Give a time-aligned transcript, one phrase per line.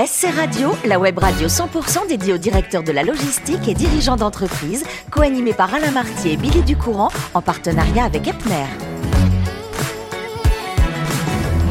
[0.00, 4.84] SC Radio, la web radio 100% dédiée aux directeurs de la logistique et dirigeants d'entreprise,
[5.10, 8.66] co-animée par Alain Martier et Billy Ducourant, en partenariat avec Epner.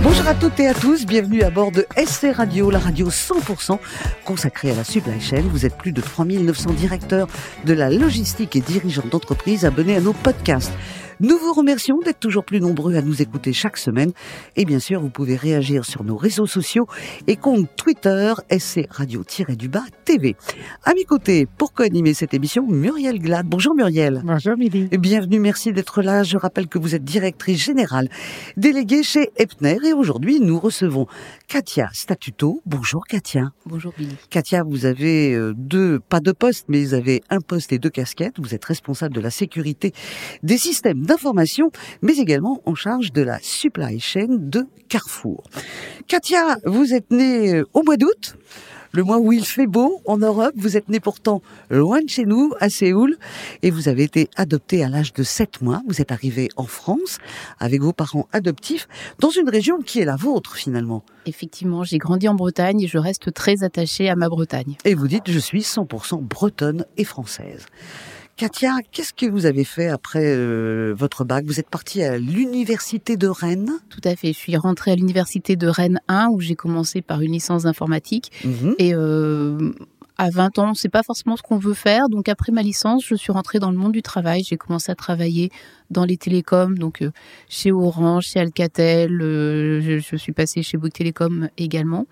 [0.04, 3.80] Bonjour à toutes et à tous, bienvenue à bord de SC Radio, la radio 100%
[4.26, 5.44] consacrée à la supply chain.
[5.50, 7.28] Vous êtes plus de 3900 directeurs
[7.64, 10.74] de la logistique et dirigeants d'entreprise abonnés à nos podcasts.
[11.20, 14.12] Nous vous remercions d'être toujours plus nombreux à nous écouter chaque semaine.
[14.56, 16.86] Et bien sûr, vous pouvez réagir sur nos réseaux sociaux
[17.26, 20.36] et compte Twitter, SC Radio-du-bas TV.
[20.84, 23.48] À mes côtés, pour co-animer cette émission, Muriel Glad.
[23.48, 24.22] Bonjour Muriel.
[24.24, 24.90] Bonjour Milly.
[24.90, 26.22] Bienvenue, merci d'être là.
[26.22, 28.10] Je rappelle que vous êtes directrice générale
[28.56, 31.08] déléguée chez Epner et aujourd'hui, nous recevons
[31.48, 32.62] Katia Statuto.
[32.68, 33.54] Bonjour Katia.
[33.66, 34.16] Bonjour Billy.
[34.30, 37.90] Katia, vous avez euh, deux, pas deux postes, mais vous avez un poste et deux
[37.90, 38.36] casquettes.
[38.38, 39.94] Vous êtes responsable de la sécurité
[40.44, 41.72] des systèmes d'information,
[42.04, 45.44] mais également en charge de la supply chain de Carrefour.
[46.08, 48.36] Katia, vous êtes née euh, au mois d'août
[48.98, 50.54] le mois où il fait beau en Europe.
[50.56, 53.18] Vous êtes née pourtant loin de chez nous, à Séoul,
[53.62, 55.82] et vous avez été adoptée à l'âge de 7 mois.
[55.88, 57.20] Vous êtes arrivée en France
[57.60, 58.88] avec vos parents adoptifs
[59.20, 61.04] dans une région qui est la vôtre finalement.
[61.26, 64.76] Effectivement, j'ai grandi en Bretagne et je reste très attachée à ma Bretagne.
[64.86, 67.66] Et vous dites, je suis 100% bretonne et française.
[68.38, 71.44] Katia, qu'est-ce que vous avez fait après euh, votre bac?
[71.48, 73.72] Vous êtes partie à l'université de Rennes?
[73.90, 74.28] Tout à fait.
[74.28, 78.32] Je suis rentrée à l'université de Rennes 1 où j'ai commencé par une licence d'informatique.
[78.46, 78.76] Mhm.
[78.78, 79.72] Et euh,
[80.20, 82.10] à 20 ans, c'est pas forcément ce qu'on veut faire.
[82.10, 84.44] Donc après ma licence, je suis rentrée dans le monde du travail.
[84.44, 85.50] J'ai commencé à travailler
[85.90, 87.10] dans les télécoms, donc euh,
[87.50, 89.18] chez Orange, chez Alcatel.
[89.20, 92.06] je, je suis passée chez Bouygues Télécom également.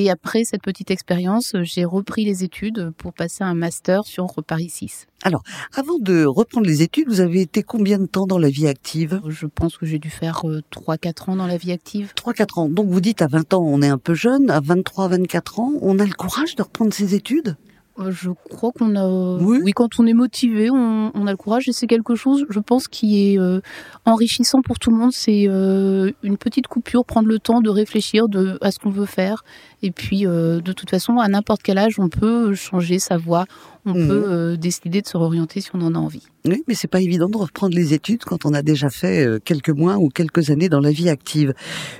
[0.00, 4.68] Et après cette petite expérience, j'ai repris les études pour passer un master sur Paris
[4.70, 5.06] 6.
[5.24, 5.42] Alors,
[5.74, 9.20] avant de reprendre les études, vous avez été combien de temps dans la vie active?
[9.26, 12.12] Je pense que j'ai dû faire euh, 3-4 ans dans la vie active.
[12.16, 12.68] 3-4 ans.
[12.68, 15.98] Donc vous dites à 20 ans, on est un peu jeune, à 23-24 ans, on
[15.98, 17.56] a le courage de reprendre ses études?
[17.98, 19.72] Euh, Je crois qu'on a, Oui.
[19.72, 22.86] quand on est motivé, on, on a le courage et c'est quelque chose, je pense,
[22.86, 23.60] qui est euh,
[24.04, 25.10] enrichissant pour tout le monde.
[25.12, 29.04] C'est euh, une petite coupure, prendre le temps de réfléchir de, à ce qu'on veut
[29.04, 29.42] faire.
[29.82, 33.44] Et puis, euh, de toute façon, à n'importe quel âge, on peut changer sa voie,
[33.86, 34.08] on Mhm.
[34.08, 36.24] peut euh, décider de se réorienter si on en a envie.
[36.46, 39.38] Oui, mais c'est pas évident de reprendre les études quand on a déjà fait euh,
[39.44, 41.54] quelques mois ou quelques années dans la vie active.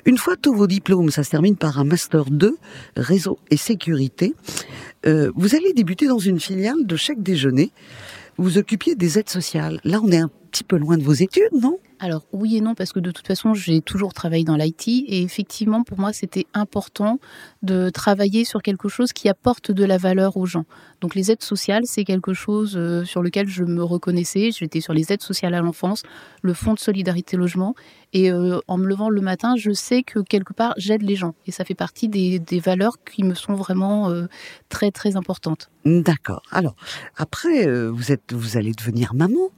[0.06, 2.56] Une fois tous vos diplômes, ça se termine par un master 2,
[2.96, 4.34] réseau et sécurité.
[5.06, 7.70] Euh, vous allez débuter dans une filiale de chèque déjeuner.
[8.38, 9.80] Vous occupiez des aides sociales.
[9.84, 11.78] Là, on est un petit peu loin de vos études, non?
[12.00, 15.22] Alors oui et non parce que de toute façon j'ai toujours travaillé dans l'IT et
[15.22, 17.18] effectivement pour moi c'était important
[17.62, 20.64] de travailler sur quelque chose qui apporte de la valeur aux gens.
[21.00, 24.50] Donc les aides sociales c'est quelque chose euh, sur lequel je me reconnaissais.
[24.56, 26.04] J'étais sur les aides sociales à l'enfance,
[26.42, 27.74] le fonds de solidarité logement
[28.12, 31.34] et euh, en me levant le matin je sais que quelque part j'aide les gens
[31.46, 34.26] et ça fait partie des, des valeurs qui me sont vraiment euh,
[34.68, 35.68] très très importantes.
[35.88, 36.42] D'accord.
[36.50, 36.74] Alors,
[37.16, 39.50] après, euh, vous êtes, vous allez devenir maman.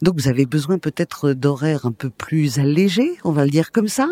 [0.00, 3.88] Donc, vous avez besoin peut-être d'horaires un peu plus allégés, on va le dire comme
[3.88, 4.08] ça.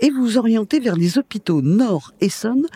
[0.00, 2.66] Et vous orientez vers les hôpitaux Nord-Essonne.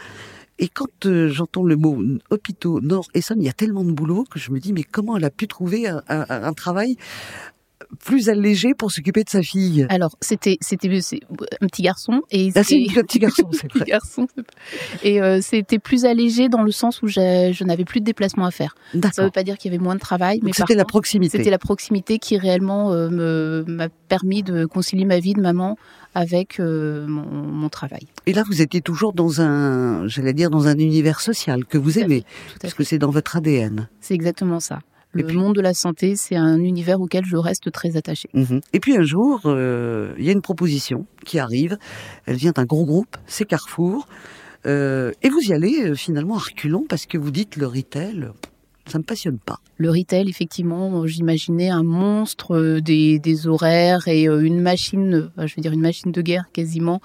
[0.59, 1.99] Et quand euh, j'entends le mot
[2.31, 5.25] hôpitaux Nord-Essonne, il y a tellement de boulot que je me dis, mais comment elle
[5.25, 6.97] a pu trouver un travail
[8.05, 12.63] plus allégé pour s'occuper de sa fille Alors c'était c'était un petit garçon et Ah,
[12.63, 13.85] c'est un petit garçon, c'est vrai.
[13.87, 14.27] garçon.
[15.03, 18.51] Et euh, c'était plus allégé dans le sens où je n'avais plus de déplacement à
[18.51, 18.75] faire.
[18.93, 20.79] Ça ne veut pas dire qu'il y avait moins de travail, mais Donc, par C'était
[20.79, 21.39] la proximité.
[21.39, 25.77] c'était la proximité qui réellement euh, m'a permis de concilier ma vie de maman
[26.15, 28.07] avec euh, mon, mon travail.
[28.27, 31.93] Et là, vous étiez toujours dans un, j'allais dire, dans un univers social que vous
[31.93, 32.25] Tout aimez,
[32.57, 32.79] à parce fait.
[32.79, 33.89] que c'est dans votre ADN.
[34.01, 34.81] C'est exactement ça.
[35.17, 38.29] Et Le puis- monde de la santé, c'est un univers auquel je reste très attachée.
[38.33, 38.61] Mhm.
[38.73, 41.79] Et puis un jour, euh, il y a une proposition qui arrive.
[42.27, 44.07] Elle vient d'un gros groupe, c'est Carrefour.
[44.67, 48.29] Euh, et vous y allez euh, finalement à reculons parce que vous dites le retail,
[48.87, 49.61] ça me passionne pas.
[49.77, 55.55] Le retail, effectivement, j'imaginais un monstre euh, des, horaires et euh, une machine, euh, je
[55.57, 57.01] veux dire une machine de guerre quasiment,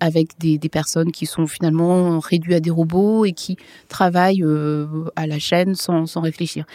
[0.00, 3.56] avec des, personnes qui sont finalement réduites à des robots et qui
[3.88, 4.44] travaillent
[5.16, 6.66] à la chaîne sans, réfléchir.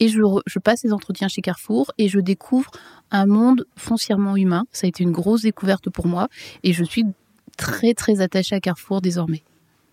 [0.00, 2.70] Et je passe les entretiens chez Carrefour et je découvre
[3.10, 4.64] un monde foncièrement humain.
[4.70, 6.28] Ça a été une grosse découverte pour moi
[6.62, 7.04] et je suis
[7.56, 9.42] très très attachée à Carrefour désormais.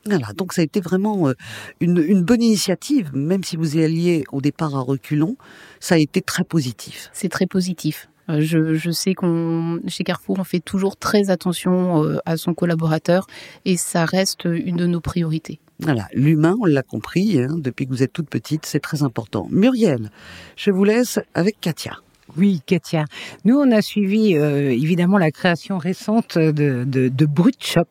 [0.07, 1.33] Voilà, donc ça a été vraiment euh,
[1.79, 5.35] une, une bonne initiative, même si vous y alliez au départ à reculons,
[5.79, 7.09] ça a été très positif.
[7.13, 8.07] c'est très positif.
[8.29, 12.53] Euh, Je, je sais qu'on chez Carrefour, on fait toujours très attention euh, à son
[12.53, 13.25] collaborateur
[13.65, 15.59] et ça reste une de nos priorités.
[15.79, 19.47] Voilà, l'humain, on l'a compris, hein, depuis que vous êtes toute petite, c'est très important.
[19.51, 20.09] Muriel,
[20.55, 21.97] je vous laisse avec Katia.
[22.37, 23.05] Oui, Katia.
[23.45, 26.51] Nous, on a suivi euh, évidemment la création récente de,
[26.83, 27.85] de, de Brut Shop,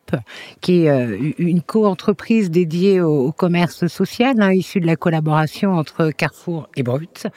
[0.59, 6.11] qui est euh, une co-entreprise dédiée au, commerce social, hein, issue de la collaboration entre
[6.11, 7.27] Carrefour et Brut.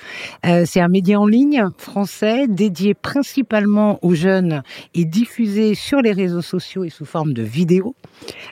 [0.44, 4.62] Euh, c'est un média en ligne français dédié principalement aux jeunes
[4.94, 7.94] et diffusé sur les réseaux sociaux et sous forme de vidéos.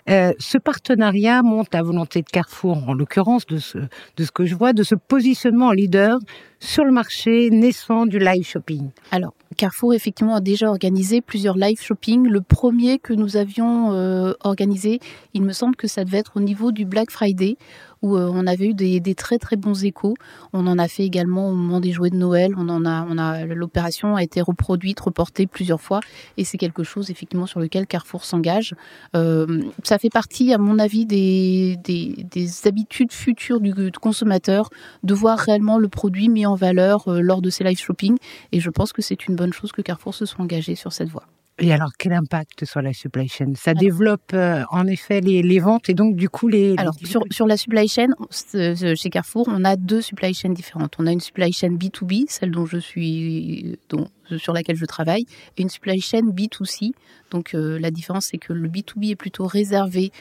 [0.06, 4.54] ce partenariat monte à volonté de Carrefour, en l'occurrence de ce, de ce que je
[4.54, 6.18] vois, de ce positionnement en leader
[6.60, 11.80] sur le marché naissant du live shopping Alors, Carrefour, effectivement, a déjà organisé plusieurs live
[11.80, 12.28] shopping.
[12.28, 15.00] Le premier que nous avions euh, organisé,
[15.34, 17.56] il me semble que ça devait être au niveau du Black Friday,
[18.02, 20.14] où euh, on avait eu des, très très bons échos.
[20.52, 22.54] On en a fait également au moment des jouets de Noël.
[22.56, 26.00] On en a, on a, l'opération a été reproduite, reportée plusieurs fois,
[26.36, 28.74] et c'est quelque chose effectivement sur lequel Carrefour s'engage.
[29.14, 34.70] Euh, ça fait partie, à mon avis, des, des, habitudes futures du, consommateur
[35.02, 38.16] de voir réellement le produit mis en valeur euh, lors de ces live shopping,
[38.52, 41.08] et je pense que c'est une bonne chose que Carrefour se soit engagé sur cette
[41.08, 41.26] voie.
[41.58, 43.54] Et alors, quel impact sur la supply chain?
[43.54, 46.74] Ça développe euh, en effet les, les, ventes et donc du coup les...
[46.76, 50.96] Alors, sur, sur la supply chain, chez Carrefour, on a deux supply chains différentes.
[50.98, 55.24] On a une supply chain B2B, celle dont je suis, dont, sur laquelle je travaille,
[55.56, 56.92] et une supply chain B2C.
[57.30, 60.12] Donc, euh, la différence, c'est que le B2B est plutôt réservé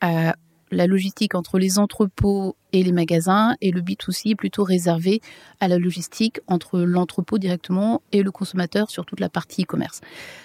[0.00, 0.36] à
[0.74, 5.20] la logistique entre les entrepôts et les magasins et le B2C est plutôt réservé
[5.60, 10.00] à la logistique entre l'entrepôt directement et le consommateur sur toute la partie e-commerce.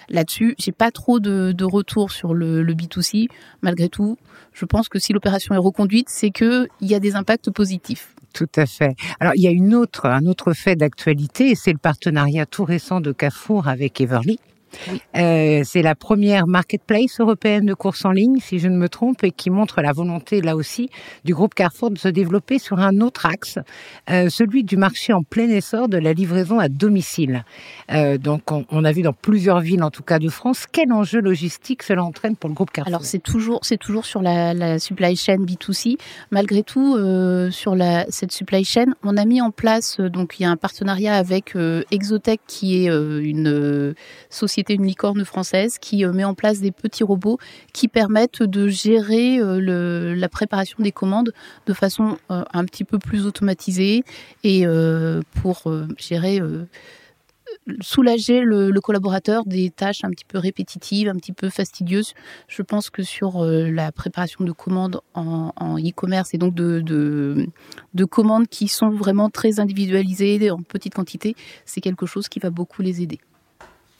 [0.08, 3.28] Là-dessus, j'ai pas trop de, de retour sur le, le, B2C.
[3.62, 4.16] Malgré tout,
[4.52, 8.14] je pense que si l'opération est reconduite, c'est qu'il y a des impacts positifs.
[8.32, 8.94] Tout à fait.
[9.18, 13.00] Alors, il y a une autre, un autre fait d'actualité, c'est le partenariat tout récent
[13.00, 14.38] de Carrefour avec Everly.
[15.16, 19.24] Euh, c'est la première marketplace européenne de courses en ligne, si je ne me trompe,
[19.24, 20.88] et qui montre la volonté, là aussi,
[21.24, 23.58] du groupe Carrefour de se développer sur un autre axe,
[24.10, 27.44] euh, celui du marché en plein essor de la livraison à domicile.
[27.92, 30.92] Euh, donc, on, on, a vu dans plusieurs villes, en tout cas de France, quel
[30.92, 32.88] enjeu logistique cela entraîne pour le groupe Carrefour.
[32.94, 35.98] Alors, c'est toujours, c'est toujours sur la, la, supply chain B2C.
[36.30, 36.96] Malgré tout,
[37.50, 40.56] sur la, cette supply chain, on a mis en place, donc, il y a un
[40.56, 41.56] partenariat avec
[41.90, 43.94] Exotech, qui est une
[44.28, 47.38] société une licorne française qui euh, met en place des petits robots
[47.72, 51.32] qui permettent de gérer euh, la préparation des commandes
[51.66, 54.04] de façon euh, un petit peu plus automatisée
[54.44, 54.64] et
[55.42, 56.40] pour gérer
[57.80, 62.14] soulager le, collaborateur des tâches un petit peu répétitives, un petit peu fastidieuses.
[62.48, 68.48] Je pense que sur la préparation de commandes en e-commerce et donc de, de, commandes
[68.48, 71.34] qui sont vraiment très individualisées en petite quantité,
[71.64, 73.20] c'est quelque chose qui va beaucoup les aider.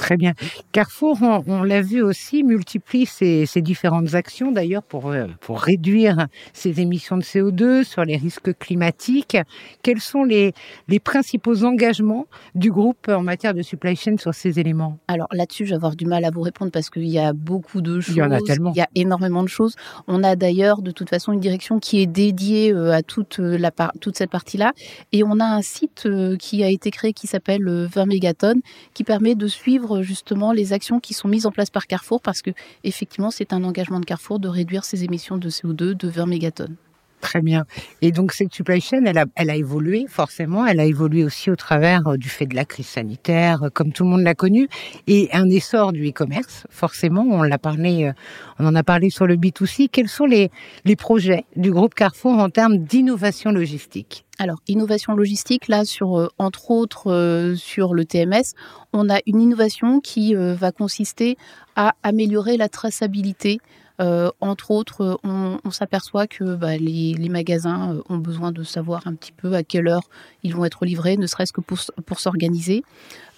[0.01, 0.33] Très bien.
[0.73, 6.81] Carrefour, on, l'a vu aussi, multiplie ses, différentes actions d'ailleurs pour, euh, pour réduire ses
[6.81, 9.37] émissions de CO2 sur les risques climatiques.
[9.83, 10.55] Quels sont les,
[10.89, 14.99] les principaux engagements du groupe en matière de supply chain sur ces éléments?
[15.07, 17.83] Alors là-dessus, je vais avoir du mal à vous répondre parce qu'il y a beaucoup
[17.83, 18.17] de choses.
[18.17, 18.73] Il y en a tellement.
[18.75, 19.77] Il y a énormément de choses.
[20.09, 23.59] On a d'ailleurs de toute façon une direction qui est dédiée euh, à toute, euh,
[23.59, 23.71] la,
[24.01, 24.73] toute cette partie-là.
[25.13, 26.09] Et on a un site
[26.39, 28.63] qui a été créé qui s'appelle 20 mégatonnes
[28.95, 32.43] qui permet de suivre justement les actions qui sont mises en place par Carrefour parce
[32.43, 32.51] que
[32.85, 36.77] effectivement c'est un engagement de Carrefour de réduire ses émissions de CO2 de 20 mégatonnes.
[37.21, 37.67] Très bien.
[38.01, 40.67] Et donc cette supply chain, elle a, elle a évolué forcément.
[40.67, 43.93] Elle a évolué aussi au travers euh, du fait de la crise sanitaire, euh, comme
[43.93, 44.69] tout le monde l'a connu,
[45.07, 46.67] et un essor du e-commerce.
[46.71, 48.13] Forcément, on l'a parlé, euh,
[48.59, 49.89] on en a parlé sur le B2C.
[49.91, 50.51] Quels sont les,
[50.87, 54.25] les projets du groupe Carrefour en termes d'innovation logistique?
[54.39, 58.55] Alors, innovation logistique, là, sur entre autres sur le TMS,
[58.95, 61.37] on a une innovation qui va consister
[61.77, 63.61] à améliorer la traçabilité
[64.01, 69.15] euh, entre autres, on, s'aperçoit que bah, les, magasins euh, ont besoin de savoir un
[69.15, 70.09] petit peu à quelle heure
[70.43, 72.83] ils vont être livrés, ne serait-ce que pour, s'organiser.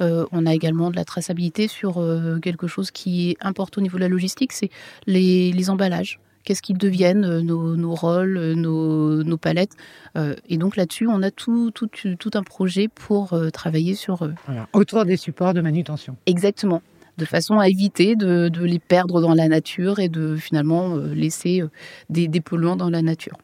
[0.01, 2.03] Euh, on a également de la traçabilité sur
[2.43, 4.71] quelque chose qui est important au niveau de la logistique, c'est
[5.07, 9.77] les, emballages qu'est-ce qu'ils deviennent, nos, rôles, nos, palettes.
[10.17, 14.29] et donc là-dessus, on a tout, tout, tout, un projet pour travailler sur...
[14.47, 14.69] Voilà.
[14.73, 16.17] Autour des supports de manutention.
[16.27, 16.83] Exactement
[17.19, 21.63] de façon à éviter de, les perdre dans la nature et de finalement euh, laisser
[21.63, 21.69] euh,
[22.09, 23.37] des, polluants dans la nature.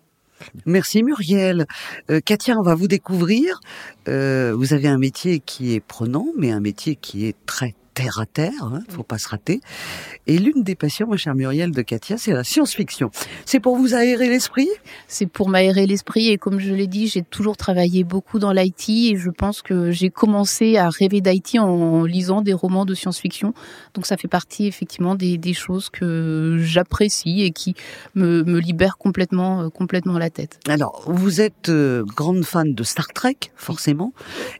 [0.66, 1.66] Merci Muriel.
[2.10, 3.60] Euh, Katia, on va vous découvrir.
[4.06, 8.26] vous avez un métier qui est prenant, mais un métier qui est très terre à
[8.26, 9.60] terre, hein, faut pas se rater.
[10.28, 13.10] Et l'une des passions, ma chère Muriel de Katia, c'est la science-fiction.
[13.44, 14.68] C'est pour vous aérer l'esprit?
[15.08, 18.88] C'est pour m'aérer l'esprit et comme je l'ai dit, j'ai toujours travaillé beaucoup dans l'IT
[18.88, 23.52] et je pense que j'ai commencé à rêver d'IT en lisant des romans de science-fiction.
[23.94, 27.74] Donc ça fait partie effectivement des, des choses que j'apprécie et qui
[28.14, 30.60] me, me libèrent complètement, euh, complètement la tête.
[30.68, 34.12] Alors, vous êtes euh, grande fan de Star Trek, forcément.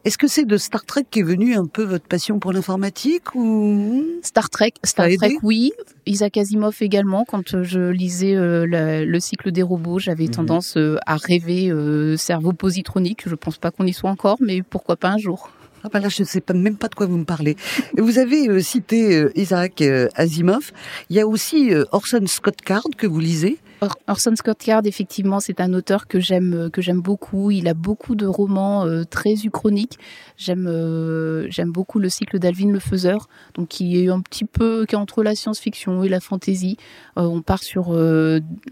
[0.05, 3.28] Est-ce que c'est de Star Trek qui est venu un peu votre passion pour l'informatique
[3.35, 5.73] ou Star Trek, Star Trek, oui.
[6.07, 7.25] Isaac Asimov également.
[7.27, 10.31] Quand euh, je lisais euh, la- le cycle des robots, j'avais Mhm.
[10.31, 13.23] tendance euh, à rêver euh, cerveau positronique.
[13.27, 15.51] Je pense pas qu'on y soit encore, mais pourquoi pas un jour.
[15.85, 17.57] Ah bah là, je ne sais pas, même pas de quoi vous me parlez.
[17.97, 20.73] Vous avez euh, cité euh, Isaac euh, Asimov.
[21.09, 23.59] Il y a aussi euh, Orson Scott Card que vous lisez.
[23.81, 27.51] Or- Orson Scott Card, effectivement, c'est un auteur que j'aime euh, que j'aime beaucoup.
[27.51, 29.99] Il a beaucoup de romans euh, très uchroniques.
[30.37, 34.85] J'aime euh, j'aime beaucoup le cycle d'Alvin le Faiseur, donc qui est un petit peu
[34.87, 36.77] qui est entre la science-fiction et la fantasy.
[37.17, 37.93] On part sur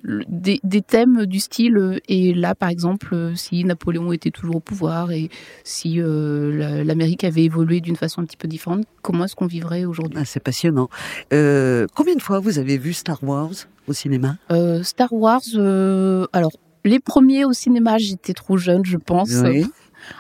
[0.05, 5.31] des, thèmes du style et là, par exemple, si Napoléon était toujours au pouvoir et
[5.65, 9.85] si la- l'Amérique avait évolué d'une façon un petit peu différente, comment est-ce qu'on vivrait
[9.85, 10.19] aujourd'hui?
[10.21, 10.89] Ah, c'est passionnant.
[11.31, 13.51] Combien de fois vous avez vu Star Wars?
[13.87, 14.37] Au cinéma?
[14.51, 16.53] Euh, Star Wars, euh, alors
[16.85, 19.31] les premiers au cinéma, j'étais trop jeune, je pense.
[19.43, 19.67] Oui.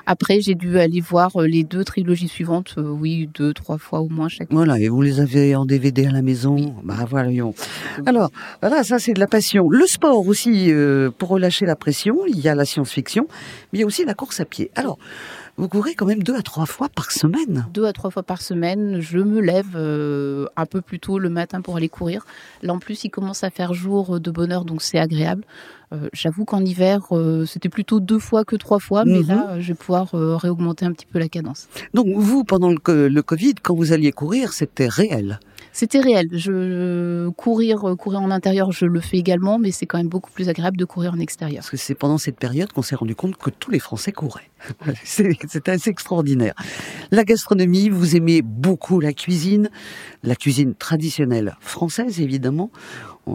[0.04, 4.00] Après, j'ai dû aller voir euh, les deux trilogies suivantes, euh, oui, deux, trois fois
[4.00, 4.48] au moins chaque.
[4.50, 6.74] Voilà, et vous les avez en DVD à la maison?
[6.82, 7.54] Bah voyons.
[8.04, 8.30] Alors,
[8.60, 9.68] voilà, ça c'est de la passion.
[9.70, 13.28] Le sport aussi, euh, pour relâcher la pression, il y a la science-fiction,
[13.72, 14.70] mais il y a aussi la course à pied.
[14.74, 14.98] Alors,
[15.56, 17.66] vous courez quand même deux à trois fois par semaine.
[17.72, 21.30] Deux à trois fois par semaine, je me lève euh, un peu plus tôt le
[21.30, 22.26] matin pour aller courir.
[22.62, 25.44] Là, en plus, il commence à faire jour de bonne heure, donc c'est agréable.
[25.92, 29.28] Euh, J'avoue qu'en hiver, euh, c'était plutôt deux fois que trois fois, mais Mhm.
[29.28, 31.68] là, je vais pouvoir réaugmenter un petit peu la cadence.
[31.94, 35.40] Donc vous, pendant le Covid, quand vous alliez courir, c'était réel.
[35.78, 36.28] C'était réel.
[36.32, 40.30] Je courir, euh, courir en intérieur, je le fais également, mais c'est quand même beaucoup
[40.30, 41.58] plus agréable de courir en extérieur.
[41.58, 44.50] Parce que c'est pendant cette période qu'on s'est rendu compte que tous les Français couraient.
[45.04, 46.54] C'est assez extraordinaire.
[47.10, 49.68] La gastronomie, vous aimez beaucoup la cuisine,
[50.22, 52.70] la cuisine traditionnelle française évidemment.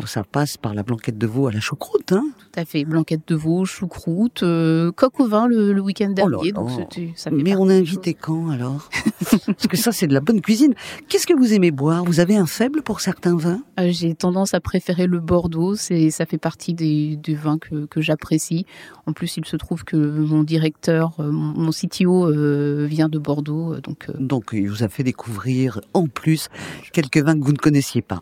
[0.05, 2.13] Ça passe par la blanquette de veau à la choucroute.
[2.13, 2.85] Hein Tout à fait.
[2.85, 6.51] Blanquette de veau, choucroute, euh, coq au vin le, le week-end Oh là dernier.
[6.51, 6.53] là.
[6.53, 8.89] donc c'était- ça fait Mais on a invité quand alors?
[9.45, 10.73] Parce que ça c'est de la bonne cuisine.
[11.07, 12.03] Qu'est-ce que vous aimez boire?
[12.05, 13.61] Vous avez un faible pour certains vins?
[13.79, 17.85] Euh, J'ai tendance à préférer le Bordeaux, c'est ça fait partie des, des vins que,
[17.85, 18.65] que j'apprécie.
[19.05, 23.19] En plus, il se trouve que mon directeur, euh, mon, mon CTO euh, vient de
[23.19, 26.47] Bordeaux, donc Donc il vous a fait découvrir en plus
[26.93, 28.21] quelques vins que vous ne connaissiez pas.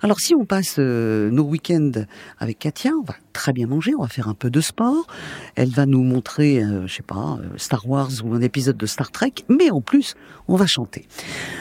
[0.00, 0.76] Alors si on passe
[1.08, 1.92] euh, nos week-ends
[2.38, 5.06] avec Katia, on va très bien manger, on va faire un peu de sport.
[5.54, 8.86] Elle va nous montrer, euh, je sais pas, euh, Star Wars ou un épisode de
[8.86, 10.14] Star Trek, mais en plus
[10.48, 11.06] on va chanter.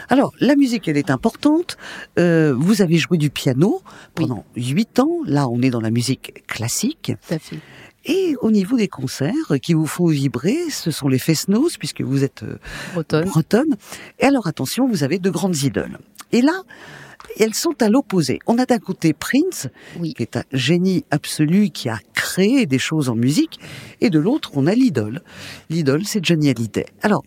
[0.10, 1.78] Alors la musique elle est importante.
[2.18, 3.82] Euh, vous avez joué du piano
[4.16, 5.20] pendant huit ans.
[5.26, 7.14] Là on est dans la musique classique.
[7.28, 7.60] tout à fait.
[8.06, 12.24] Et au niveau des concerts qui vous font vibrer, ce sont les Fesnos puisque vous
[12.24, 12.44] êtes
[12.94, 13.26] Bretonne.
[13.26, 13.76] bretonne.
[14.20, 16.00] Et alors attention, vous avez de grandes idoles.
[16.32, 16.64] Et là,
[17.40, 18.40] elles sont à l'opposé.
[18.48, 19.68] On a d'un côté Prince,
[20.00, 20.14] Oui.
[20.14, 23.60] qui est un génie absolu, qui a créé des choses en musique,
[24.02, 25.22] et de l'autre, on a l'idole.
[25.70, 26.86] L'idole, c'est Johnny Hallyday.
[27.02, 27.24] Alors,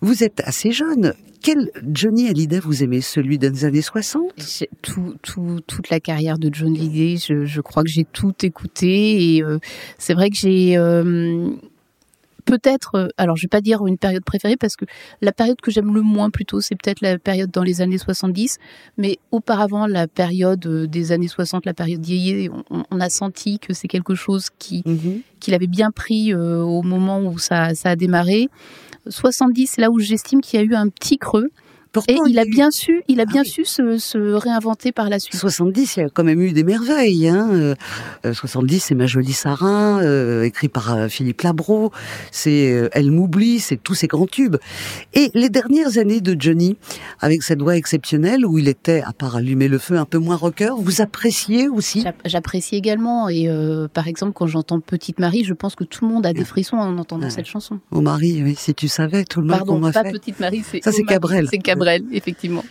[0.00, 1.14] vous êtes assez jeune.
[1.42, 3.00] Quel Johnny Hallyday vous aimez?
[3.00, 7.60] Celui des années 60 J'ai Tout, tout, toute la carrière de John Hallyday, je, je
[7.60, 9.58] crois que j'ai tout écouté et euh,
[9.98, 11.50] c'est vrai que j'ai euh,
[12.46, 14.86] peut-être, euh, alors je vais pas dire une période préférée parce que
[15.20, 18.56] la période que j'aime le moins plutôt, c'est peut-être la période dans les années 70,
[18.96, 23.58] mais auparavant la période euh, des années 60, la période yéyé, on, on a senti
[23.58, 24.82] que c'est quelque chose qui
[25.40, 28.48] qu'il avait bien pris euh, au moment où ça, ça a démarré.
[29.08, 31.50] 70, c'est là où j'estime qu'il y a eu un petit creux.
[31.92, 33.48] Pourtant, Et il a bien su, il a Ah bien oui.
[33.48, 35.34] su se, se réinventer par la suite.
[35.38, 37.28] 70, il y a quand même eu des merveilles.
[37.28, 37.48] Hein.
[37.52, 37.74] Euh,
[38.26, 41.92] euh, 70, c'est Ma jolie Sarah, euh, écrit par euh, Philippe Labro.
[42.30, 44.56] C'est euh, Elle m'oublie, c'est tous ces grands tubes.
[45.14, 46.76] Et les dernières années de Johnny,
[47.20, 50.36] avec cette voix exceptionnelle, où il était, à part allumer le feu, un peu moins
[50.36, 52.02] rocker, vous appréciez aussi?
[52.02, 53.28] J'app- J'apprécie également.
[53.28, 56.32] Et euh, par exemple, quand j'entends Petite Marie, je pense que tout le monde a
[56.32, 57.30] des frissons en entendant Ouais.
[57.30, 57.80] cette chanson.
[57.90, 60.12] Au mari, oui, si tu savais tout le qu'on Pardon, pas fait.
[60.12, 61.48] Petite Marie, c'est Ça, c'est Oh Marie, Cabrel.
[61.50, 62.64] C'est Cabrel, effectivement.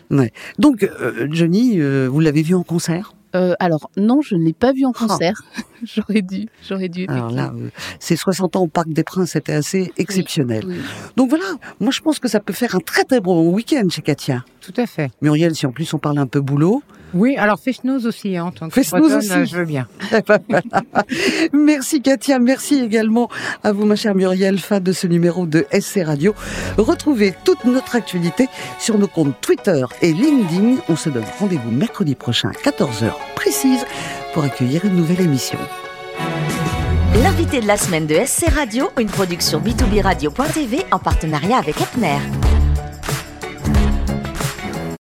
[0.59, 3.13] Donc, euh, Johnny, euh, vous l'avez vu en concert?
[3.35, 5.07] Euh, alors non, je ne l'ai pas vu en Oh.
[5.07, 5.41] concert.
[5.83, 7.05] j'aurais dû, j'aurais dû.
[7.09, 7.69] Alors là, euh,
[7.99, 10.63] ces 60 ans au Parc des Princes, c'était assez exceptionnel.
[10.65, 10.77] Oui.
[11.17, 11.43] Donc voilà,
[11.81, 14.45] moi je pense que ça peut faire un très très bon week-end chez Katia.
[14.61, 15.11] Tout à fait.
[15.21, 16.81] Muriel, si en plus on parle un peu boulot,
[17.15, 19.31] Oui, alors Fechnoz aussi, hein, en tant que bretonne, aussi.
[19.31, 19.87] euh, je veux bien.
[21.53, 23.29] Merci Katia, merci également
[23.63, 26.35] à vous ma chère Muriel, fan de ce numéro de SC Radio.
[26.77, 28.47] Retrouvez toute notre actualité
[28.79, 30.75] sur nos comptes Twitter et LinkedIn.
[30.89, 33.85] On se donne rendez-vous mercredi prochain à 14h précise
[34.33, 35.57] pour accueillir une nouvelle émission.
[37.23, 42.19] L'invité de la semaine de SC Radio, une production b2b radio.tv en partenariat avec Epner.